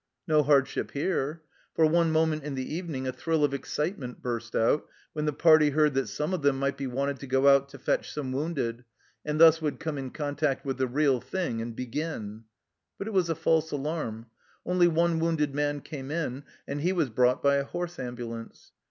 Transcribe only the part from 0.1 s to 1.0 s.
No hardship